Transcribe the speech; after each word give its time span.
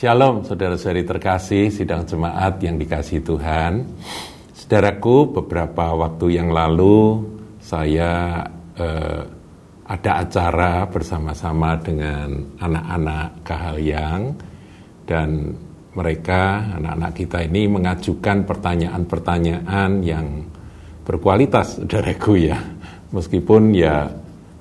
Shalom 0.00 0.48
saudara-saudari 0.48 1.04
terkasih, 1.04 1.68
sidang 1.68 2.08
jemaat 2.08 2.56
yang 2.64 2.80
dikasih 2.80 3.20
Tuhan. 3.20 3.84
Saudaraku, 4.56 5.28
beberapa 5.28 5.92
waktu 5.92 6.40
yang 6.40 6.48
lalu 6.56 7.20
saya 7.60 8.40
eh, 8.80 9.20
ada 9.84 10.12
acara 10.24 10.88
bersama-sama 10.88 11.76
dengan 11.84 12.32
anak-anak 12.56 13.44
Kahalyang 13.44 14.40
dan 15.04 15.52
mereka, 15.92 16.72
anak-anak 16.80 17.12
kita 17.20 17.44
ini 17.44 17.68
mengajukan 17.68 18.48
pertanyaan-pertanyaan 18.48 20.00
yang 20.00 20.48
berkualitas, 21.04 21.76
saudaraku 21.76 22.48
ya. 22.48 22.56
Meskipun 23.12 23.76
ya 23.76 24.08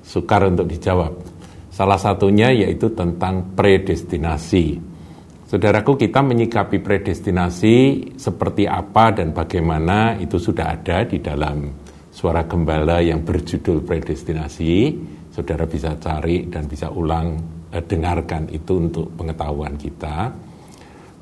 sukar 0.04 0.52
untuk 0.52 0.68
dijawab. 0.68 1.16
Salah 1.72 1.96
satunya 1.96 2.52
yaitu 2.52 2.92
tentang 2.92 3.56
predestinasi. 3.56 4.89
Saudaraku, 5.50 5.98
kita 5.98 6.22
menyikapi 6.22 6.78
predestinasi 6.78 7.78
seperti 8.22 8.70
apa 8.70 9.10
dan 9.10 9.34
bagaimana 9.34 10.14
itu 10.22 10.38
sudah 10.38 10.78
ada 10.78 11.02
di 11.10 11.18
dalam 11.26 11.74
suara 12.14 12.46
gembala 12.46 13.02
yang 13.02 13.26
berjudul 13.26 13.82
predestinasi. 13.82 14.94
Saudara 15.34 15.66
bisa 15.66 15.98
cari 15.98 16.46
dan 16.54 16.70
bisa 16.70 16.94
ulang 16.94 17.34
eh, 17.74 17.82
dengarkan 17.82 18.54
itu 18.54 18.78
untuk 18.78 19.10
pengetahuan 19.18 19.74
kita. 19.74 20.30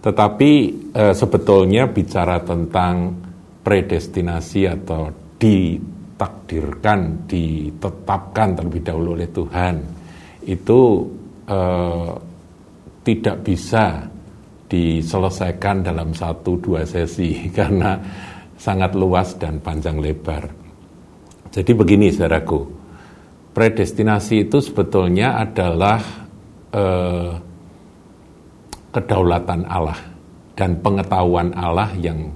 Tetapi 0.03 0.51
eh, 0.91 1.15
sebetulnya 1.15 1.87
bicara 1.87 2.43
tentang 2.43 3.15
predestinasi 3.63 4.67
atau 4.67 5.07
ditakdirkan, 5.39 7.23
ditetapkan 7.23 8.59
terlebih 8.59 8.83
dahulu 8.83 9.15
oleh 9.15 9.31
Tuhan 9.31 9.75
itu 10.43 10.79
eh, 11.47 12.11
tidak 13.07 13.37
bisa 13.39 14.16
diselesaikan 14.67 15.83
dalam 15.87 16.11
satu 16.11 16.59
dua 16.59 16.83
sesi 16.83 17.47
karena 17.57 17.97
sangat 18.59 18.93
luas 18.93 19.35
dan 19.39 19.63
panjang 19.63 19.97
lebar. 19.97 20.47
Jadi 21.47 21.71
begini 21.71 22.11
saudaraku, 22.11 22.67
predestinasi 23.55 24.45
itu 24.45 24.59
sebetulnya 24.59 25.39
adalah 25.39 25.99
eh, 26.75 27.31
kedaulatan 28.91 29.61
Allah 29.65 29.97
dan 30.57 30.81
pengetahuan 30.83 31.53
Allah 31.55 31.93
yang 31.95 32.33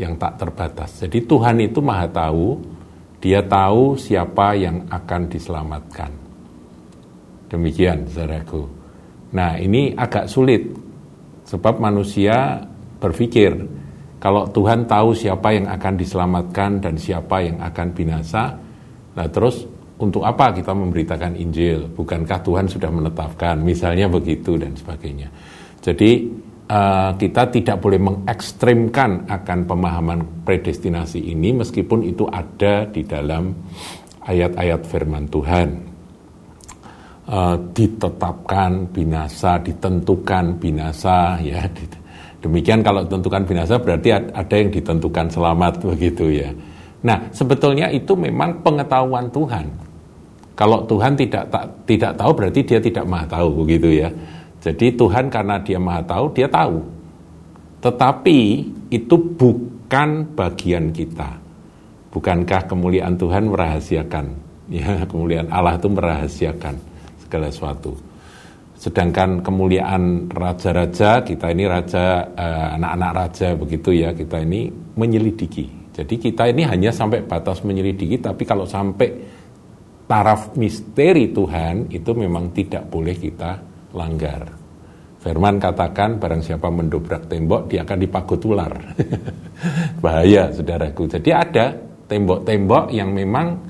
yang 0.00 0.16
tak 0.16 0.40
terbatas. 0.40 1.04
Jadi 1.04 1.28
Tuhan 1.28 1.60
itu 1.60 1.84
maha 1.84 2.08
tahu, 2.08 2.56
dia 3.20 3.44
tahu 3.44 4.00
siapa 4.00 4.56
yang 4.56 4.88
akan 4.88 5.28
diselamatkan. 5.28 6.10
Demikian 7.52 8.08
saudaraku. 8.08 8.64
Nah 9.36 9.60
ini 9.60 9.92
agak 9.92 10.24
sulit 10.24 10.64
Sebab 11.50 11.82
manusia 11.82 12.62
berpikir 13.02 13.50
kalau 14.22 14.46
Tuhan 14.46 14.86
tahu 14.86 15.18
siapa 15.18 15.50
yang 15.50 15.66
akan 15.66 15.94
diselamatkan 15.98 16.78
dan 16.78 16.94
siapa 16.94 17.42
yang 17.42 17.58
akan 17.58 17.86
binasa, 17.90 18.54
nah 19.18 19.26
terus 19.26 19.66
untuk 19.98 20.22
apa 20.22 20.54
kita 20.54 20.70
memberitakan 20.70 21.34
Injil? 21.34 21.90
Bukankah 21.90 22.38
Tuhan 22.46 22.70
sudah 22.70 22.88
menetapkan? 22.88 23.58
Misalnya 23.58 24.06
begitu 24.06 24.54
dan 24.54 24.78
sebagainya. 24.78 25.26
Jadi 25.82 26.30
uh, 26.70 27.12
kita 27.18 27.50
tidak 27.50 27.76
boleh 27.82 27.98
mengekstrimkan 27.98 29.26
akan 29.26 29.58
pemahaman 29.66 30.46
predestinasi 30.46 31.34
ini 31.34 31.50
meskipun 31.58 32.06
itu 32.06 32.30
ada 32.30 32.86
di 32.86 33.02
dalam 33.02 33.50
ayat-ayat 34.22 34.86
firman 34.86 35.26
Tuhan 35.26 35.89
uh, 37.30 37.56
ditetapkan 37.72 38.90
binasa, 38.90 39.62
ditentukan 39.62 40.58
binasa 40.58 41.38
ya. 41.40 41.62
Demikian 42.42 42.80
kalau 42.80 43.04
ditentukan 43.06 43.44
binasa 43.46 43.76
berarti 43.78 44.10
ada 44.16 44.54
yang 44.56 44.70
ditentukan 44.74 45.30
selamat 45.30 45.72
begitu 45.94 46.26
ya. 46.42 46.50
Nah, 47.00 47.32
sebetulnya 47.32 47.88
itu 47.88 48.12
memang 48.12 48.60
pengetahuan 48.60 49.30
Tuhan. 49.32 49.66
Kalau 50.58 50.84
Tuhan 50.84 51.16
tidak 51.16 51.48
tak, 51.48 51.64
tidak 51.88 52.12
tahu 52.20 52.36
berarti 52.36 52.60
dia 52.60 52.76
tidak 52.76 53.08
maha 53.08 53.24
tahu 53.24 53.64
begitu 53.64 53.88
ya. 54.04 54.12
Jadi 54.60 54.92
Tuhan 54.92 55.32
karena 55.32 55.56
dia 55.64 55.80
maha 55.80 56.04
tahu, 56.04 56.36
dia 56.36 56.44
tahu. 56.44 56.84
Tetapi 57.80 58.38
itu 58.92 59.16
bukan 59.16 60.36
bagian 60.36 60.92
kita. 60.92 61.40
Bukankah 62.12 62.68
kemuliaan 62.68 63.16
Tuhan 63.16 63.48
merahasiakan? 63.48 64.26
Ya, 64.70 65.02
kemuliaan 65.02 65.50
Allah 65.50 65.74
itu 65.82 65.90
merahasiakan 65.90 66.89
segala 67.30 67.46
sesuatu. 67.54 67.94
Sedangkan 68.74 69.44
kemuliaan 69.46 70.26
raja-raja, 70.26 71.22
kita 71.22 71.54
ini 71.54 71.70
raja, 71.70 72.26
eh, 72.34 72.68
anak-anak 72.74 73.12
raja 73.14 73.48
begitu 73.54 73.94
ya, 73.94 74.10
kita 74.10 74.42
ini 74.42 74.66
menyelidiki. 74.98 75.94
Jadi 75.94 76.14
kita 76.18 76.50
ini 76.50 76.66
hanya 76.66 76.90
sampai 76.90 77.22
batas 77.22 77.62
menyelidiki, 77.62 78.18
tapi 78.18 78.42
kalau 78.42 78.66
sampai 78.66 79.38
taraf 80.10 80.58
misteri 80.58 81.30
Tuhan, 81.30 81.92
itu 81.94 82.10
memang 82.18 82.50
tidak 82.50 82.90
boleh 82.90 83.14
kita 83.14 83.62
langgar. 83.94 84.58
Firman 85.20 85.60
katakan 85.60 86.16
barang 86.16 86.40
siapa 86.40 86.72
mendobrak 86.72 87.28
tembok 87.28 87.68
dia 87.68 87.84
akan 87.84 87.98
dipagut 88.00 88.40
ular. 88.48 88.72
Bahaya 90.02 90.48
saudaraku. 90.48 91.04
Jadi 91.04 91.30
ada 91.36 91.76
tembok-tembok 92.08 92.88
yang 92.96 93.12
memang 93.12 93.60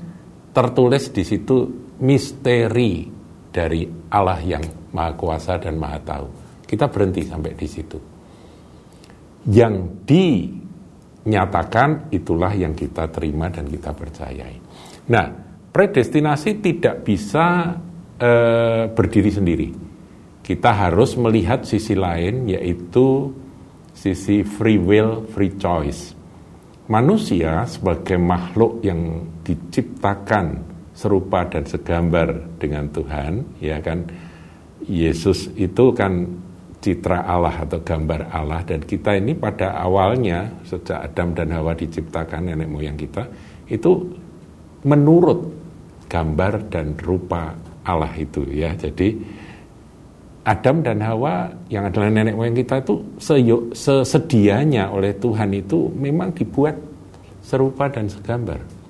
tertulis 0.55 1.11
di 1.11 1.27
situ 1.27 1.67
misteri 1.99 3.20
dari 3.51 3.83
Allah 4.09 4.39
yang 4.39 4.63
Maha 4.95 5.13
Kuasa 5.13 5.59
dan 5.59 5.75
Maha 5.75 5.99
Tahu. 5.99 6.27
Kita 6.63 6.87
berhenti 6.87 7.27
sampai 7.27 7.51
di 7.51 7.67
situ. 7.67 7.99
Yang 9.51 9.75
dinyatakan 10.07 12.15
itulah 12.15 12.55
yang 12.55 12.71
kita 12.71 13.11
terima 13.11 13.51
dan 13.51 13.67
kita 13.67 13.91
percayai. 13.91 14.55
Nah, 15.11 15.27
predestinasi 15.75 16.63
tidak 16.63 17.03
bisa 17.03 17.75
e, 18.15 18.31
berdiri 18.87 19.31
sendiri. 19.31 19.69
Kita 20.41 20.87
harus 20.87 21.19
melihat 21.19 21.67
sisi 21.67 21.91
lain 21.91 22.47
yaitu 22.47 23.35
sisi 23.91 24.47
free 24.47 24.79
will, 24.79 25.27
free 25.27 25.59
choice. 25.59 26.15
Manusia 26.87 27.67
sebagai 27.67 28.19
makhluk 28.19 28.83
yang 28.83 29.27
diciptakan 29.43 30.70
serupa 30.91 31.47
dan 31.47 31.63
segambar 31.63 32.59
dengan 32.59 32.87
Tuhan, 32.91 33.45
ya 33.63 33.79
kan? 33.79 34.05
Yesus 34.85 35.53
itu 35.55 35.93
kan 35.93 36.25
citra 36.81 37.21
Allah 37.29 37.53
atau 37.61 37.77
gambar 37.77 38.33
Allah 38.33 38.65
dan 38.65 38.81
kita 38.81 39.13
ini 39.13 39.37
pada 39.37 39.77
awalnya 39.77 40.49
sejak 40.65 41.13
Adam 41.13 41.37
dan 41.37 41.53
Hawa 41.53 41.77
diciptakan 41.77 42.49
nenek 42.49 42.65
moyang 42.65 42.97
kita 42.97 43.29
itu 43.69 44.01
menurut 44.81 45.45
gambar 46.09 46.73
dan 46.73 46.97
rupa 46.97 47.53
Allah 47.85 48.09
itu 48.17 48.41
ya. 48.49 48.73
Jadi 48.73 49.13
Adam 50.41 50.81
dan 50.81 50.97
Hawa 51.05 51.53
yang 51.69 51.85
adalah 51.85 52.09
nenek 52.09 52.33
moyang 52.33 52.57
kita 52.57 52.81
itu 52.81 52.97
sesedianya 53.77 54.89
oleh 54.89 55.13
Tuhan 55.21 55.53
itu 55.53 55.93
memang 55.93 56.33
dibuat 56.33 56.73
serupa 57.45 57.85
dan 57.93 58.09
segambar 58.09 58.80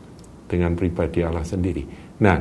dengan 0.51 0.75
pribadi 0.75 1.23
Allah 1.23 1.47
sendiri. 1.47 1.87
Nah, 2.19 2.37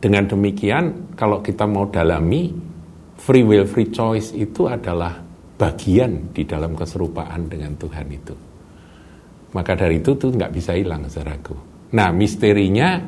dengan 0.00 0.24
demikian 0.24 1.12
kalau 1.12 1.44
kita 1.44 1.68
mau 1.68 1.92
dalami 1.92 2.48
free 3.18 3.44
will 3.44 3.68
free 3.68 3.92
choice 3.92 4.32
itu 4.32 4.64
adalah 4.64 5.20
bagian 5.58 6.30
di 6.32 6.46
dalam 6.46 6.72
keserupaan 6.72 7.50
dengan 7.50 7.74
Tuhan 7.74 8.06
itu. 8.08 8.34
Maka 9.52 9.74
dari 9.74 9.98
itu 9.98 10.14
tuh 10.14 10.30
nggak 10.32 10.54
bisa 10.54 10.78
hilang 10.78 11.04
saudaraku. 11.10 11.56
Nah 11.98 12.14
misterinya 12.14 13.00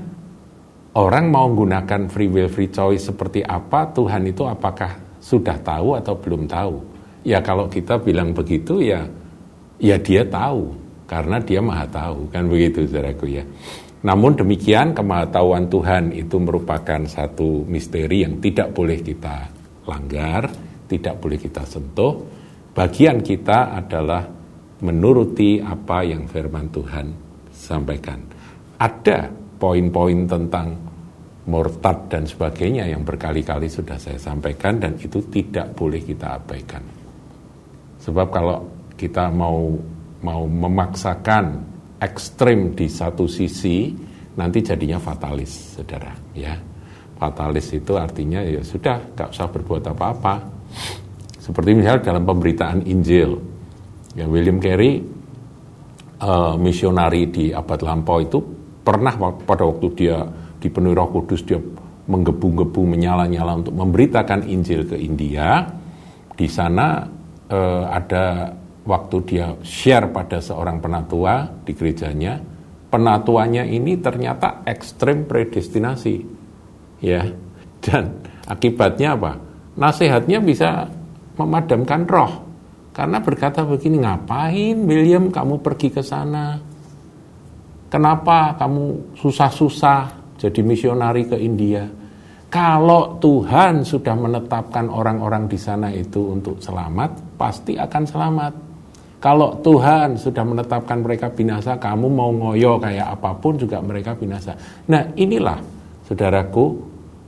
orang 0.99 1.31
mau 1.31 1.47
menggunakan 1.47 2.11
free 2.11 2.27
will 2.27 2.51
free 2.51 2.75
choice 2.75 3.07
seperti 3.07 3.47
apa 3.47 3.95
Tuhan 3.95 4.27
itu 4.27 4.43
apakah 4.49 4.99
sudah 5.23 5.63
tahu 5.63 5.95
atau 5.95 6.19
belum 6.19 6.51
tahu? 6.51 6.77
Ya 7.23 7.39
kalau 7.39 7.71
kita 7.71 8.03
bilang 8.03 8.35
begitu 8.35 8.83
ya 8.83 9.07
ya 9.79 10.01
dia 10.01 10.27
tahu 10.27 10.80
karena 11.11 11.43
dia 11.43 11.59
maha 11.59 11.91
tahu 11.91 12.31
kan 12.31 12.47
begitu 12.47 12.87
saudaraku 12.87 13.27
ya. 13.35 13.43
Namun 14.07 14.39
demikian 14.39 14.95
kemahatauan 14.95 15.67
Tuhan 15.67 16.15
itu 16.15 16.39
merupakan 16.39 17.03
satu 17.05 17.67
misteri 17.67 18.23
yang 18.23 18.39
tidak 18.39 18.71
boleh 18.71 19.03
kita 19.03 19.51
langgar, 19.91 20.49
tidak 20.87 21.19
boleh 21.19 21.37
kita 21.37 21.67
sentuh. 21.67 22.15
Bagian 22.71 23.21
kita 23.27 23.75
adalah 23.75 24.23
menuruti 24.87 25.59
apa 25.59 26.07
yang 26.07 26.31
firman 26.31 26.71
Tuhan 26.71 27.07
sampaikan. 27.53 28.23
Ada 28.79 29.29
poin-poin 29.61 30.25
tentang 30.25 30.79
murtad 31.51 32.09
dan 32.09 32.25
sebagainya 32.25 32.89
yang 32.89 33.03
berkali-kali 33.05 33.67
sudah 33.69 33.99
saya 33.99 34.17
sampaikan 34.17 34.81
dan 34.81 34.97
itu 34.97 35.21
tidak 35.29 35.75
boleh 35.75 36.01
kita 36.01 36.41
abaikan. 36.41 36.81
Sebab 38.01 38.27
kalau 38.33 38.65
kita 38.97 39.29
mau 39.29 39.77
mau 40.21 40.45
memaksakan 40.45 41.45
ekstrim 42.01 42.73
di 42.77 42.89
satu 42.89 43.29
sisi 43.29 43.93
nanti 44.37 44.65
jadinya 44.65 44.97
fatalis, 44.97 45.77
saudara. 45.77 46.13
Ya, 46.33 46.57
fatalis 47.21 47.73
itu 47.77 47.97
artinya 48.01 48.41
ya 48.41 48.65
sudah 48.65 49.13
nggak 49.17 49.29
usah 49.33 49.47
berbuat 49.53 49.85
apa-apa. 49.93 50.35
Seperti 51.41 51.77
misalnya 51.77 52.13
dalam 52.13 52.25
pemberitaan 52.25 52.85
Injil, 52.85 53.37
ya 54.17 54.25
William 54.29 54.61
Carey 54.61 55.01
uh, 56.21 56.55
misionari 56.57 57.29
di 57.33 57.45
abad 57.51 57.81
lampau 57.81 58.19
itu 58.21 58.39
pernah 58.81 59.17
pada 59.45 59.65
waktu 59.65 59.87
dia 59.97 60.25
dipenuhi 60.61 60.95
Roh 60.97 61.09
Kudus 61.09 61.45
dia 61.45 61.61
menggebu-gebu 62.11 62.83
menyala-nyala 62.85 63.61
untuk 63.61 63.75
memberitakan 63.77 64.45
Injil 64.49 64.85
ke 64.89 64.97
India. 64.99 65.69
Di 66.37 66.49
sana 66.49 67.05
uh, 67.53 67.85
ada 67.89 68.53
waktu 68.91 69.17
dia 69.23 69.55
share 69.63 70.11
pada 70.11 70.43
seorang 70.43 70.83
penatua 70.83 71.47
di 71.63 71.71
gerejanya, 71.71 72.43
penatuanya 72.91 73.63
ini 73.63 73.95
ternyata 74.03 74.67
ekstrem 74.67 75.31
predestinasi. 75.31 76.27
Ya. 76.99 77.31
Dan 77.79 78.19
akibatnya 78.51 79.15
apa? 79.15 79.39
Nasihatnya 79.79 80.43
bisa 80.43 80.91
memadamkan 81.39 82.03
roh. 82.11 82.51
Karena 82.91 83.23
berkata 83.23 83.63
begini, 83.63 84.03
ngapain 84.03 84.77
William 84.85 85.31
kamu 85.31 85.63
pergi 85.63 85.89
ke 85.95 86.03
sana? 86.03 86.59
Kenapa 87.89 88.59
kamu 88.59 89.17
susah-susah 89.17 90.35
jadi 90.37 90.61
misionari 90.61 91.25
ke 91.31 91.39
India? 91.39 91.87
Kalau 92.51 93.23
Tuhan 93.23 93.87
sudah 93.87 94.19
menetapkan 94.19 94.91
orang-orang 94.91 95.47
di 95.47 95.55
sana 95.55 95.87
itu 95.95 96.35
untuk 96.35 96.59
selamat, 96.59 97.39
pasti 97.39 97.79
akan 97.79 98.03
selamat. 98.03 98.70
Kalau 99.21 99.61
Tuhan 99.61 100.17
sudah 100.17 100.41
menetapkan 100.49 101.05
mereka 101.05 101.29
binasa, 101.29 101.77
kamu 101.77 102.09
mau 102.09 102.33
ngoyo 102.33 102.81
kayak 102.81 103.21
apa 103.21 103.37
pun 103.37 103.61
juga 103.61 103.77
mereka 103.85 104.17
binasa. 104.17 104.57
Nah 104.89 105.13
inilah, 105.13 105.61
saudaraku, 106.09 106.81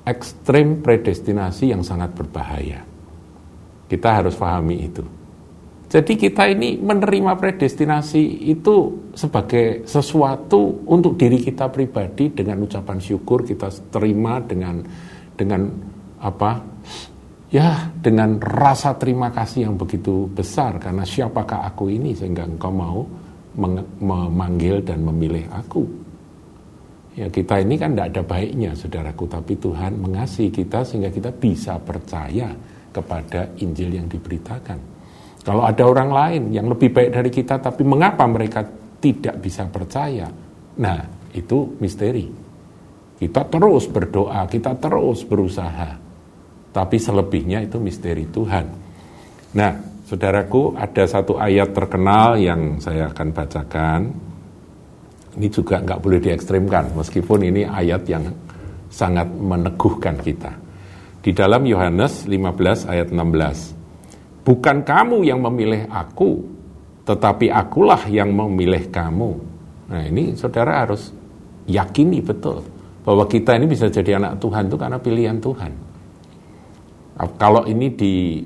ekstrim 0.08 0.80
predestinasi 0.80 1.68
yang 1.68 1.84
sangat 1.84 2.16
berbahaya. 2.16 2.80
Kita 3.92 4.08
harus 4.08 4.32
pahami 4.32 4.88
itu. 4.88 5.04
Jadi 5.92 6.16
kita 6.16 6.48
ini 6.48 6.80
menerima 6.80 7.36
predestinasi 7.36 8.48
itu 8.48 9.04
sebagai 9.12 9.84
sesuatu 9.84 10.88
untuk 10.88 11.20
diri 11.20 11.36
kita 11.36 11.68
pribadi 11.68 12.32
dengan 12.32 12.64
ucapan 12.64 12.96
syukur 12.96 13.44
kita 13.44 13.68
terima 13.92 14.40
dengan 14.40 14.80
dengan 15.36 15.68
apa 16.16 16.64
ya 17.52 17.92
dengan 17.92 18.40
rasa 18.40 18.96
terima 18.96 19.28
kasih 19.28 19.68
yang 19.68 19.76
begitu 19.76 20.26
besar 20.32 20.80
karena 20.80 21.04
siapakah 21.04 21.68
aku 21.68 21.92
ini 21.92 22.16
sehingga 22.16 22.48
engkau 22.48 22.72
mau 22.72 23.04
memanggil 24.00 24.80
dan 24.80 25.04
memilih 25.04 25.44
aku. 25.52 25.84
Ya 27.12 27.28
kita 27.28 27.60
ini 27.60 27.76
kan 27.76 27.92
tidak 27.92 28.08
ada 28.16 28.22
baiknya 28.24 28.72
saudaraku 28.72 29.28
tapi 29.28 29.60
Tuhan 29.60 30.00
mengasihi 30.00 30.48
kita 30.48 30.80
sehingga 30.80 31.12
kita 31.12 31.28
bisa 31.28 31.76
percaya 31.76 32.56
kepada 32.88 33.52
Injil 33.60 34.00
yang 34.00 34.08
diberitakan. 34.08 34.92
Kalau 35.42 35.66
ada 35.66 35.82
orang 35.82 36.10
lain 36.12 36.42
yang 36.54 36.70
lebih 36.70 36.94
baik 36.94 37.10
dari 37.10 37.30
kita, 37.32 37.58
tapi 37.58 37.82
mengapa 37.82 38.22
mereka 38.30 38.62
tidak 39.02 39.42
bisa 39.42 39.66
percaya? 39.66 40.30
Nah, 40.78 41.02
itu 41.34 41.74
misteri. 41.82 42.30
Kita 43.18 43.50
terus 43.50 43.90
berdoa, 43.90 44.46
kita 44.46 44.78
terus 44.78 45.26
berusaha. 45.26 45.98
Tapi 46.72 46.96
selebihnya 46.96 47.60
itu 47.60 47.76
misteri 47.76 48.24
Tuhan. 48.24 48.64
Nah, 49.52 49.72
saudaraku, 50.08 50.72
ada 50.72 51.04
satu 51.04 51.36
ayat 51.36 51.76
terkenal 51.76 52.40
yang 52.40 52.80
saya 52.80 53.12
akan 53.12 53.28
bacakan. 53.36 54.00
Ini 55.36 55.48
juga 55.52 55.80
nggak 55.80 56.00
boleh 56.00 56.20
diekstrimkan, 56.20 56.96
meskipun 56.96 57.40
ini 57.48 57.64
ayat 57.68 58.02
yang 58.08 58.24
sangat 58.88 59.28
meneguhkan 59.28 60.16
kita. 60.20 60.52
Di 61.20 61.32
dalam 61.32 61.64
Yohanes 61.64 62.24
15 62.28 62.88
ayat 62.88 63.08
16. 63.12 64.44
Bukan 64.44 64.82
kamu 64.82 65.22
yang 65.22 65.38
memilih 65.38 65.86
aku, 65.88 66.42
tetapi 67.06 67.48
akulah 67.48 68.10
yang 68.10 68.34
memilih 68.34 68.90
kamu. 68.90 69.30
Nah 69.92 70.02
ini 70.02 70.34
saudara 70.34 70.82
harus 70.82 71.14
yakini 71.66 72.18
betul 72.24 72.64
bahwa 73.02 73.26
kita 73.26 73.54
ini 73.58 73.70
bisa 73.70 73.86
jadi 73.90 74.18
anak 74.18 74.42
Tuhan 74.42 74.66
itu 74.70 74.76
karena 74.78 74.98
pilihan 74.98 75.38
Tuhan. 75.38 75.91
Kalau 77.16 77.68
ini 77.68 77.92
di, 77.92 78.40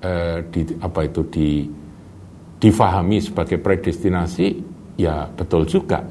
eh, 0.00 0.38
di 0.48 0.60
apa 0.80 1.00
itu 1.04 1.22
di 1.28 1.48
difahami 2.58 3.22
sebagai 3.22 3.60
predestinasi, 3.62 4.46
ya 4.98 5.30
betul 5.30 5.62
juga 5.68 6.02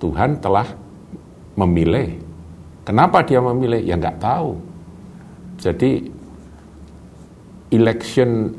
Tuhan 0.00 0.40
telah 0.40 0.66
memilih. 1.60 2.16
Kenapa 2.86 3.20
dia 3.20 3.42
memilih? 3.44 3.84
Ya 3.84 4.00
nggak 4.00 4.18
tahu. 4.18 4.56
Jadi 5.60 6.08
election 7.70 8.56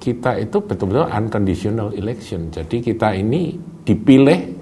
kita 0.00 0.40
itu 0.40 0.62
betul-betul 0.64 1.10
unconditional 1.12 1.92
election. 1.92 2.48
Jadi 2.48 2.80
kita 2.80 3.12
ini 3.12 3.58
dipilih 3.84 4.56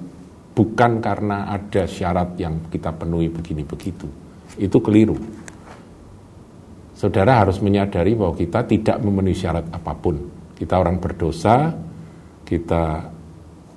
bukan 0.57 0.99
karena 0.99 1.53
ada 1.53 1.87
syarat 1.87 2.35
yang 2.41 2.59
kita 2.73 2.91
penuhi 2.91 3.31
begini 3.31 3.63
begitu. 3.63 4.11
Itu 4.59 4.83
keliru. 4.83 5.15
Saudara 6.95 7.43
harus 7.43 7.59
menyadari 7.59 8.15
bahwa 8.15 8.39
kita 8.39 8.63
tidak 8.71 9.03
memenuhi 9.03 9.35
syarat 9.35 9.67
apa 9.75 9.93
pun. 9.99 10.17
Kita 10.55 10.79
orang 10.79 11.03
berdosa, 11.03 11.75
kita 12.47 12.85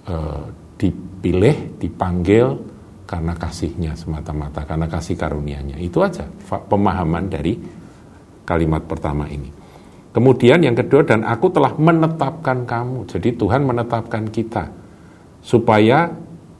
uh, 0.05 0.43
dipilih, 0.77 1.81
dipanggil 1.81 2.45
karena 3.09 3.33
kasihnya 3.33 3.97
semata-mata, 3.97 4.61
karena 4.69 4.85
kasih 4.85 5.17
karunia-Nya. 5.17 5.81
Itu 5.81 6.05
aja 6.05 6.29
pemahaman 6.45 7.25
dari 7.25 7.57
kalimat 8.45 8.85
pertama 8.85 9.25
ini. 9.25 9.49
Kemudian 10.13 10.61
yang 10.61 10.77
kedua, 10.77 11.01
dan 11.01 11.25
aku 11.25 11.49
telah 11.49 11.73
menetapkan 11.73 12.69
kamu. 12.69 13.09
Jadi 13.09 13.37
Tuhan 13.37 13.65
menetapkan 13.65 14.29
kita. 14.29 14.65
Supaya 15.41 16.09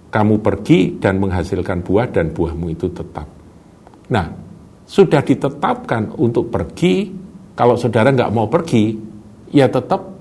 kamu 0.07 0.39
pergi 0.39 0.97
dan 0.97 1.19
menghasilkan 1.21 1.83
buah 1.83 2.07
dan 2.09 2.31
buahmu 2.31 2.71
itu 2.71 2.87
tetap. 2.89 3.27
Nah, 4.07 4.46
sudah 4.87 5.19
ditetapkan 5.19 6.15
untuk 6.15 6.47
pergi, 6.47 7.11
kalau 7.53 7.75
saudara 7.75 8.09
nggak 8.15 8.31
mau 8.31 8.47
pergi, 8.47 8.95
ya 9.51 9.67
tetap 9.67 10.15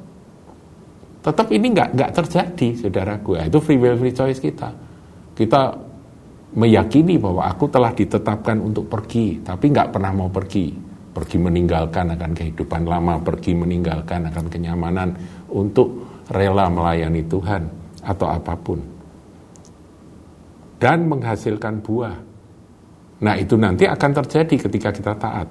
tetap 1.22 1.46
ini 1.54 1.66
nggak 1.70 1.88
nggak 1.94 2.10
terjadi, 2.12 2.68
saudaraku. 2.82 3.38
Ya, 3.38 3.46
itu 3.46 3.58
free 3.62 3.78
will 3.78 3.96
free 3.96 4.14
choice 4.14 4.42
kita. 4.42 4.74
Kita 5.38 5.72
meyakini 6.58 7.16
bahwa 7.16 7.46
aku 7.46 7.70
telah 7.70 7.94
ditetapkan 7.94 8.58
untuk 8.58 8.90
pergi, 8.90 9.40
tapi 9.46 9.70
nggak 9.70 9.94
pernah 9.94 10.10
mau 10.10 10.26
pergi 10.26 10.86
pergi 11.16 11.40
meninggalkan 11.40 12.12
akan 12.12 12.36
kehidupan 12.36 12.84
lama, 12.84 13.16
pergi 13.24 13.56
meninggalkan 13.56 14.28
akan 14.28 14.52
kenyamanan 14.52 15.16
untuk 15.48 16.04
rela 16.28 16.68
melayani 16.68 17.24
Tuhan 17.24 17.62
atau 18.04 18.28
apa 18.28 18.52
pun. 18.60 18.84
Dan 20.76 21.08
menghasilkan 21.08 21.80
buah. 21.80 22.25
Nah 23.22 23.34
itu 23.40 23.56
nanti 23.56 23.88
akan 23.88 24.10
terjadi 24.22 24.68
ketika 24.68 24.90
kita 24.92 25.12
taat. 25.16 25.48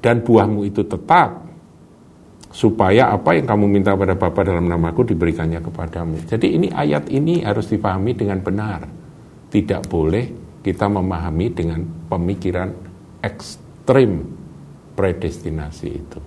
Dan 0.00 0.24
buahmu 0.24 0.64
itu 0.64 0.86
tetap 0.86 1.44
supaya 2.50 3.14
apa 3.14 3.38
yang 3.38 3.46
kamu 3.46 3.64
minta 3.70 3.94
pada 3.94 4.18
Bapa 4.18 4.42
dalam 4.42 4.66
namaku 4.66 5.14
diberikannya 5.14 5.62
kepadamu. 5.62 6.26
Jadi 6.26 6.58
ini 6.58 6.68
ayat 6.72 7.06
ini 7.12 7.46
harus 7.46 7.70
dipahami 7.70 8.16
dengan 8.16 8.42
benar. 8.42 8.86
Tidak 9.50 9.86
boleh 9.86 10.24
kita 10.60 10.86
memahami 10.90 11.46
dengan 11.54 11.80
pemikiran 12.10 12.70
ekstrim 13.22 14.24
predestinasi 14.98 15.88
itu. 15.88 16.20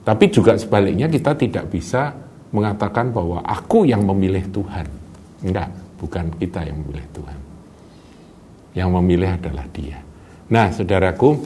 Tapi 0.00 0.24
juga 0.32 0.56
sebaliknya 0.56 1.06
kita 1.06 1.36
tidak 1.36 1.68
bisa 1.68 2.14
mengatakan 2.50 3.14
bahwa 3.14 3.44
aku 3.44 3.86
yang 3.86 4.02
memilih 4.02 4.42
Tuhan. 4.50 4.86
Enggak, 5.44 5.70
bukan 6.00 6.34
kita 6.40 6.66
yang 6.66 6.80
memilih 6.82 7.06
Tuhan. 7.14 7.49
Yang 8.70 8.90
memilih 8.94 9.34
adalah 9.34 9.66
dia. 9.70 9.98
Nah, 10.50 10.70
saudaraku, 10.70 11.38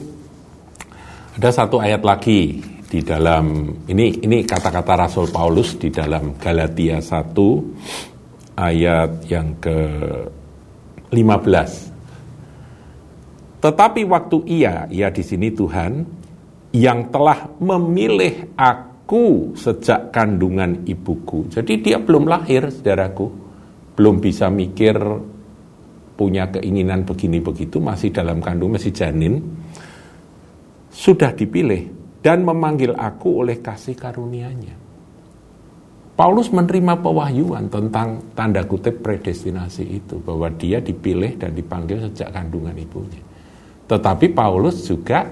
ada 1.37 1.49
satu 1.49 1.81
ayat 1.81 2.05
lagi 2.05 2.61
di 2.85 3.01
dalam 3.01 3.73
ini 3.89 4.21
ini 4.23 4.45
kata-kata 4.45 5.05
Rasul 5.05 5.33
Paulus 5.33 5.75
di 5.75 5.89
dalam 5.89 6.37
Galatia 6.37 7.01
1 7.01 7.33
ayat 8.55 9.11
yang 9.27 9.59
ke 9.59 9.77
15. 11.11 13.61
Tetapi 13.61 14.01
waktu 14.05 14.37
ia, 14.45 14.85
ia 14.93 15.09
di 15.09 15.23
sini 15.25 15.49
Tuhan, 15.49 16.05
yang 16.75 17.09
telah 17.09 17.49
memilih 17.57 18.53
aku 18.53 19.57
sejak 19.57 20.13
kandungan 20.13 20.85
ibuku. 20.85 21.49
Jadi 21.49 21.81
dia 21.81 21.97
belum 21.97 22.29
lahir, 22.29 22.69
saudaraku. 22.69 23.31
Belum 23.95 24.19
bisa 24.19 24.51
mikir 24.51 24.99
punya 26.15 26.47
keinginan 26.49 27.03
begini 27.03 27.43
begitu, 27.43 27.83
masih 27.83 28.11
dalam 28.11 28.39
kandung, 28.39 28.75
masih 28.75 28.95
janin. 28.95 29.43
Sudah 30.91 31.35
dipilih 31.35 31.91
dan 32.23 32.47
memanggil 32.47 32.95
aku 32.95 33.43
oleh 33.43 33.59
kasih 33.59 33.93
karunia-Nya. 33.99 34.75
Paulus 36.15 36.47
menerima 36.47 37.03
pewahyuan 37.03 37.67
tentang 37.67 38.23
tanda 38.31 38.63
kutip 38.63 39.03
predestinasi 39.03 39.83
itu 39.83 40.15
bahwa 40.23 40.47
dia 40.55 40.79
dipilih 40.79 41.35
dan 41.35 41.51
dipanggil 41.51 42.07
sejak 42.07 42.31
kandungan 42.31 42.71
ibunya. 42.71 43.19
Tetapi 43.91 44.31
Paulus 44.31 44.87
juga 44.87 45.27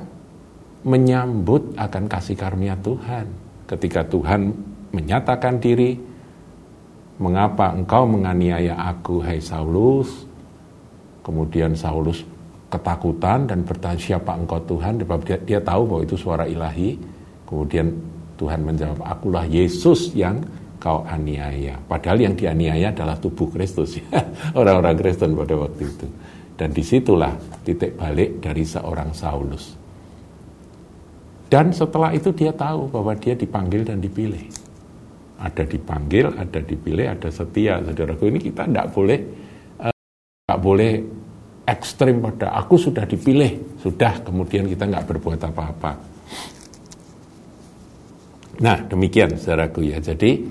menyambut 0.84 1.80
akan 1.80 2.12
kasih 2.12 2.36
karunia 2.36 2.76
Tuhan 2.76 3.44
ketika 3.68 4.06
Tuhan 4.06 4.54
menyatakan 4.94 5.58
diri, 5.58 5.98
mengapa 7.18 7.74
engkau 7.74 8.06
menganiaya 8.06 8.78
aku, 8.78 9.24
hai 9.24 9.42
Saulus? 9.42 10.30
Kemudian 11.24 11.72
Saulus 11.74 12.22
ketakutan 12.68 13.48
dan 13.48 13.64
bertanya 13.64 13.96
siapa 13.96 14.36
engkau 14.36 14.60
Tuhan, 14.68 15.00
dia, 15.00 15.38
dia 15.40 15.60
tahu 15.64 15.82
bahwa 15.88 16.02
itu 16.04 16.16
suara 16.20 16.44
ilahi. 16.44 17.00
Kemudian 17.48 17.88
Tuhan 18.36 18.60
menjawab, 18.66 19.00
akulah 19.00 19.48
Yesus 19.48 20.12
yang 20.12 20.44
kau 20.84 21.08
aniaya. 21.08 21.80
Padahal 21.88 22.20
yang 22.20 22.36
dianiaya 22.36 22.92
adalah 22.92 23.16
tubuh 23.16 23.48
Kristus, 23.48 24.04
orang-orang 24.60 25.00
Kristen 25.00 25.32
pada 25.32 25.56
waktu 25.56 25.88
itu. 25.88 26.08
Dan 26.60 26.70
di 26.76 26.84
situlah 26.84 27.34
titik 27.64 27.96
balik 27.96 28.44
dari 28.44 28.68
seorang 28.68 29.16
Saulus. 29.16 29.80
Dan 31.48 31.70
setelah 31.72 32.12
itu 32.12 32.34
dia 32.34 32.52
tahu 32.52 32.90
bahwa 32.90 33.14
dia 33.16 33.38
dipanggil 33.38 33.86
dan 33.86 34.02
dipilih. 34.02 34.50
Ada 35.38 35.64
dipanggil, 35.70 36.34
ada 36.34 36.60
dipilih, 36.60 37.14
ada 37.14 37.30
setia. 37.30 37.78
Saudaraku 37.80 38.34
ini 38.34 38.42
kita 38.42 38.66
tidak 38.66 38.90
boleh 38.90 39.43
uh, 40.44 40.60
boleh 40.60 41.00
ekstrim 41.64 42.20
pada 42.20 42.52
aku 42.60 42.76
sudah 42.76 43.08
dipilih, 43.08 43.80
sudah 43.80 44.20
kemudian 44.28 44.68
kita 44.68 44.84
nggak 44.92 45.08
berbuat 45.08 45.40
apa-apa. 45.40 45.92
Nah 48.60 48.78
demikian 48.84 49.40
saudaraku 49.40 49.88
ya. 49.88 50.04
Jadi 50.04 50.44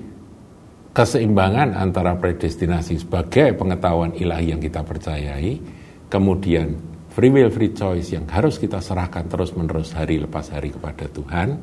keseimbangan 0.97 1.77
antara 1.77 2.17
predestinasi 2.17 3.05
sebagai 3.05 3.53
pengetahuan 3.53 4.17
ilahi 4.17 4.57
yang 4.57 4.65
kita 4.65 4.81
percayai, 4.81 5.61
kemudian 6.09 6.73
free 7.13 7.29
will 7.29 7.53
free 7.53 7.77
choice 7.77 8.17
yang 8.17 8.25
harus 8.33 8.57
kita 8.57 8.81
serahkan 8.81 9.29
terus-menerus 9.29 9.93
hari 9.93 10.25
lepas 10.25 10.49
hari 10.57 10.73
kepada 10.73 11.05
Tuhan, 11.13 11.61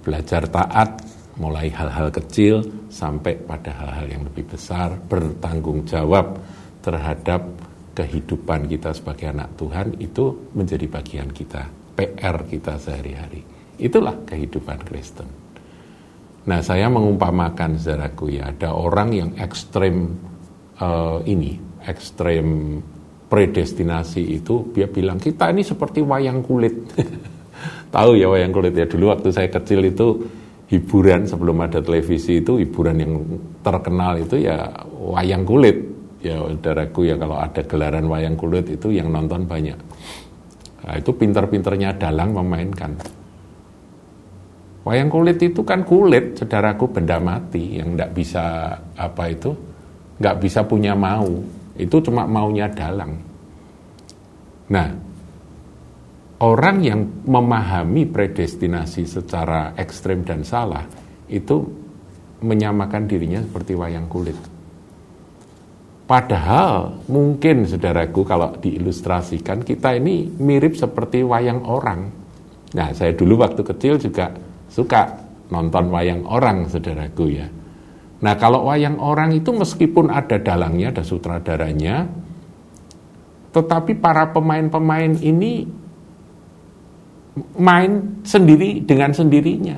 belajar 0.00 0.48
taat 0.48 1.04
mulai 1.36 1.68
hal-hal 1.68 2.08
kecil 2.08 2.64
sampai 2.88 3.36
pada 3.44 3.76
hal-hal 3.76 4.08
yang 4.08 4.22
lebih 4.24 4.56
besar, 4.56 4.96
bertanggung 4.96 5.84
jawab 5.84 6.40
terhadap 6.82 7.46
kehidupan 7.94 8.66
kita 8.66 8.92
sebagai 8.96 9.30
anak 9.30 9.54
Tuhan 9.56 9.96
itu 10.02 10.52
menjadi 10.56 10.86
bagian 10.88 11.28
kita, 11.30 11.68
PR 11.94 12.36
kita 12.48 12.76
sehari-hari. 12.80 13.44
Itulah 13.78 14.16
kehidupan 14.26 14.82
Kristen. 14.84 15.28
Nah, 16.42 16.58
saya 16.58 16.90
mengumpamakan 16.90 17.78
saudaraku 17.78 18.34
ya, 18.34 18.50
ada 18.50 18.74
orang 18.74 19.14
yang 19.14 19.30
ekstrem 19.38 20.10
uh, 20.82 21.22
ini, 21.22 21.54
ekstrem 21.86 22.80
predestinasi 23.30 24.42
itu 24.42 24.74
dia 24.76 24.84
bilang 24.90 25.16
kita 25.16 25.48
ini 25.54 25.62
seperti 25.62 26.02
wayang 26.02 26.42
kulit. 26.42 26.74
Tahu 27.94 28.18
ya 28.18 28.28
wayang 28.28 28.52
kulit 28.52 28.74
ya 28.74 28.84
dulu 28.84 29.08
waktu 29.08 29.32
saya 29.32 29.48
kecil 29.48 29.86
itu 29.86 30.20
hiburan 30.68 31.28
sebelum 31.28 31.60
ada 31.64 31.80
televisi 31.84 32.40
itu 32.40 32.56
hiburan 32.60 32.96
yang 32.96 33.12
terkenal 33.64 34.18
itu 34.18 34.42
ya 34.42 34.68
wayang 34.98 35.46
kulit. 35.46 35.91
Ya 36.22 36.38
saudaraku 36.38 37.10
ya 37.10 37.18
kalau 37.18 37.36
ada 37.36 37.62
gelaran 37.66 38.06
wayang 38.06 38.38
kulit 38.38 38.70
itu 38.70 38.94
yang 38.94 39.10
nonton 39.10 39.42
banyak. 39.44 39.78
Nah, 40.82 40.94
itu 40.98 41.10
pinter-pinternya 41.14 41.98
dalang 41.98 42.34
memainkan. 42.34 42.94
Wayang 44.82 45.10
kulit 45.10 45.38
itu 45.38 45.62
kan 45.62 45.86
kulit, 45.86 46.38
saudaraku 46.38 46.90
benda 46.90 47.22
mati 47.22 47.78
yang 47.78 47.94
tidak 47.94 48.10
bisa 48.18 48.44
apa 48.98 49.30
itu, 49.30 49.54
nggak 50.18 50.36
bisa 50.42 50.66
punya 50.66 50.94
mau 50.98 51.42
itu 51.78 51.96
cuma 52.04 52.28
maunya 52.28 52.68
dalang. 52.68 53.16
Nah, 54.68 54.88
orang 56.42 56.76
yang 56.84 57.00
memahami 57.24 58.04
predestinasi 58.10 59.08
secara 59.08 59.72
ekstrem 59.78 60.26
dan 60.26 60.44
salah 60.44 60.84
itu 61.30 61.64
menyamakan 62.42 63.06
dirinya 63.06 63.40
seperti 63.40 63.72
wayang 63.78 64.10
kulit. 64.10 64.51
Padahal 66.02 66.98
mungkin 67.06 67.64
saudaraku 67.64 68.26
kalau 68.26 68.58
diilustrasikan 68.58 69.62
kita 69.62 69.96
ini 69.96 70.26
mirip 70.28 70.74
seperti 70.74 71.22
wayang 71.22 71.62
orang. 71.62 72.10
Nah 72.74 72.88
saya 72.92 73.14
dulu 73.14 73.38
waktu 73.40 73.62
kecil 73.62 73.96
juga 74.02 74.34
suka 74.66 75.22
nonton 75.48 75.88
wayang 75.94 76.26
orang 76.26 76.66
saudaraku 76.66 77.24
ya. 77.32 77.46
Nah 78.22 78.34
kalau 78.38 78.66
wayang 78.66 78.98
orang 78.98 79.34
itu 79.34 79.54
meskipun 79.54 80.10
ada 80.10 80.38
dalangnya, 80.42 80.94
ada 80.94 81.02
sutradaranya, 81.06 82.06
tetapi 83.52 83.98
para 83.98 84.30
pemain-pemain 84.30 85.18
ini 85.22 85.68
main 87.58 88.22
sendiri 88.24 88.80
dengan 88.82 89.12
sendirinya. 89.12 89.76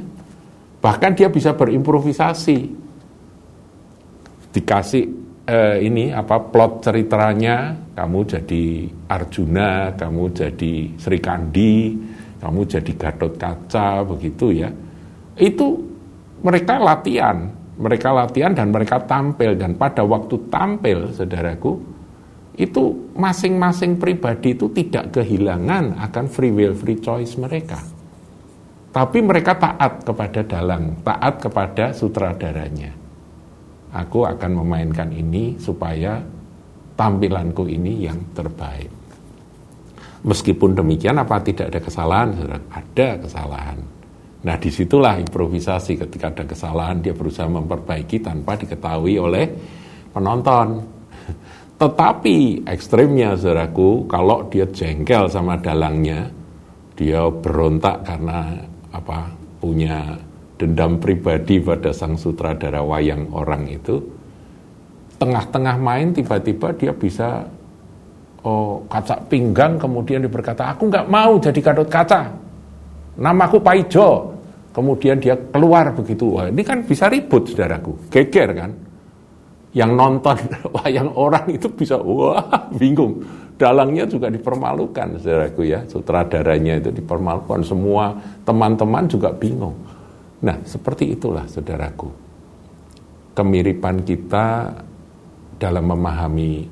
Bahkan 0.78 1.12
dia 1.16 1.32
bisa 1.32 1.56
berimprovisasi. 1.56 2.82
Dikasih 4.54 5.23
eh, 5.44 5.76
ini 5.84 6.10
apa 6.10 6.40
plot 6.50 6.88
ceritanya, 6.88 7.76
kamu 7.92 8.18
jadi 8.24 8.64
Arjuna, 9.08 9.92
kamu 9.94 10.22
jadi 10.32 10.72
Sri 10.96 11.18
Kandi, 11.20 11.74
kamu 12.40 12.60
jadi 12.64 12.92
Gatot 12.96 13.36
Kaca, 13.36 14.04
begitu 14.04 14.50
ya. 14.52 14.72
Itu 15.36 15.80
mereka 16.44 16.76
latihan 16.80 17.64
mereka 17.74 18.14
latihan 18.14 18.54
dan 18.54 18.70
mereka 18.70 19.02
tampil. 19.02 19.58
Dan 19.58 19.74
pada 19.74 20.06
waktu 20.06 20.38
tampil 20.50 21.10
saudaraku 21.10 21.72
itu 22.54 23.10
masing-masing 23.18 23.98
pribadi 23.98 24.54
itu 24.54 24.70
tidak 24.70 25.10
kehilangan 25.10 25.98
akan 25.98 26.24
free 26.30 26.54
will 26.54 26.74
free 26.74 27.02
choice 27.02 27.34
mereka. 27.34 27.82
Tapi 28.94 29.18
mereka 29.26 29.58
taat 29.58 30.06
kepada 30.06 30.46
dalang 30.46 31.02
taat 31.02 31.42
kepada 31.42 31.90
sutradaranya 31.90 33.03
aku 33.94 34.26
akan 34.26 34.50
memainkan 34.58 35.14
ini 35.14 35.54
supaya 35.56 36.18
tampilanku 36.98 37.70
ini 37.70 38.02
yang 38.02 38.18
terbaik. 38.34 38.90
Meskipun 40.24 40.74
demikian 40.74 41.20
apa 41.20 41.38
tidak 41.44 41.70
ada 41.70 41.80
kesalahan 41.84 42.28
ada 42.72 43.08
kesalahan. 43.22 43.78
Nah 44.44 44.56
di 44.60 44.68
situlah 44.72 45.16
improvisasi. 45.20 46.00
Ketika 46.00 46.32
ada 46.32 46.44
kesalahan 46.44 47.00
dia 47.00 47.16
berusaha 47.16 47.48
memperbaiki 47.48 48.20
tanpa 48.20 48.56
diketahui 48.56 49.20
oleh 49.20 49.46
penonton. 50.12 50.80
Tetapi 51.80 52.64
ekstrimnya 52.68 53.36
saudaraku 53.36 54.08
kalau 54.08 54.48
dia 54.48 54.64
jengkel 54.70 55.28
sama 55.28 55.60
dalangnya, 55.60 56.28
dia 56.94 57.26
berontak 57.28 58.04
karena 58.06 58.54
apa 58.94 59.28
punya 59.58 60.14
dendam 60.60 61.02
pribadi 61.02 61.58
pada 61.58 61.90
sang 61.90 62.14
sutradara 62.14 62.80
wayang 62.82 63.30
orang 63.34 63.66
itu, 63.70 63.98
tengah-tengah 65.18 65.76
main 65.78 66.14
tiba-tiba 66.14 66.74
dia 66.74 66.92
bisa 66.94 67.46
oh 68.44 68.84
kaca 68.90 69.24
pinggang 69.26 69.80
kemudian 69.80 70.20
dia 70.20 70.28
berkata 70.28 70.68
aku 70.68 70.92
nggak 70.92 71.08
mau 71.08 71.40
jadi 71.40 71.60
kadut 71.64 71.88
kaca 71.88 72.28
namaku 73.16 73.56
Paijo 73.62 74.34
kemudian 74.74 75.22
dia 75.22 75.38
keluar 75.38 75.94
begitu. 75.94 76.34
Wah, 76.34 76.50
ini 76.50 76.66
kan 76.66 76.82
bisa 76.82 77.06
ribut 77.06 77.46
saudaraku, 77.46 78.10
geger 78.10 78.50
kan. 78.52 78.70
Yang 79.74 79.90
nonton 79.94 80.36
wayang 80.82 81.10
orang 81.14 81.46
itu 81.54 81.70
bisa 81.70 81.96
wah 82.02 82.42
bingung. 82.74 83.22
Dalangnya 83.54 84.02
juga 84.10 84.34
dipermalukan 84.34 85.22
saudaraku 85.22 85.62
ya, 85.70 85.86
sutradaranya 85.86 86.82
itu 86.82 86.90
dipermalukan. 86.90 87.62
Semua 87.62 88.10
teman-teman 88.42 89.06
juga 89.06 89.30
bingung. 89.30 89.78
Nah, 90.44 90.60
seperti 90.68 91.16
itulah 91.16 91.48
saudaraku. 91.48 92.12
Kemiripan 93.32 94.04
kita 94.04 94.76
dalam 95.56 95.88
memahami 95.88 96.68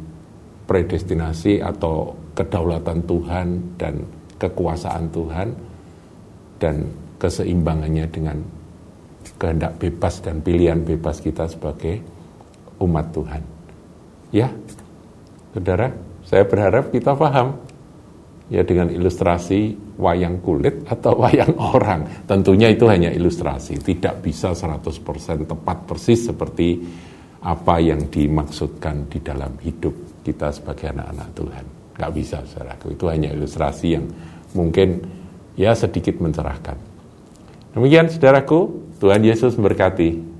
predestinasi 0.68 1.64
atau 1.64 2.12
kedaulatan 2.36 3.00
Tuhan 3.08 3.46
dan 3.80 3.94
kekuasaan 4.36 5.08
Tuhan 5.10 5.48
dan 6.60 6.86
keseimbangannya 7.18 8.06
dengan 8.12 8.38
kehendak 9.40 9.78
bebas 9.78 10.22
dan 10.22 10.44
pilihan 10.44 10.82
bebas 10.82 11.18
kita 11.18 11.48
sebagai 11.48 12.02
umat 12.78 13.10
Tuhan. 13.10 13.42
Ya, 14.30 14.50
saudara, 15.54 15.94
saya 16.26 16.46
berharap 16.46 16.90
kita 16.94 17.14
paham 17.14 17.58
ya 18.52 18.60
dengan 18.68 18.92
ilustrasi 18.92 19.72
wayang 19.96 20.44
kulit 20.44 20.84
atau 20.84 21.16
wayang 21.24 21.56
orang. 21.56 22.28
Tentunya 22.28 22.68
itu 22.68 22.84
hanya 22.84 23.08
ilustrasi, 23.08 23.80
tidak 23.80 24.20
bisa 24.20 24.52
100% 24.52 25.48
tepat 25.48 25.76
persis 25.88 26.28
seperti 26.28 26.84
apa 27.42 27.80
yang 27.80 28.12
dimaksudkan 28.12 29.08
di 29.08 29.18
dalam 29.24 29.56
hidup 29.64 30.22
kita 30.22 30.52
sebagai 30.52 30.92
anak-anak 30.92 31.28
Tuhan. 31.34 31.64
Gak 31.96 32.12
bisa, 32.12 32.38
saudaraku. 32.44 32.94
Itu 32.94 33.08
hanya 33.08 33.32
ilustrasi 33.32 33.86
yang 33.96 34.06
mungkin 34.52 35.00
ya 35.56 35.72
sedikit 35.72 36.20
mencerahkan. 36.20 36.76
Demikian 37.72 38.12
saudaraku, 38.12 38.92
Tuhan 39.00 39.24
Yesus 39.24 39.56
memberkati. 39.56 40.31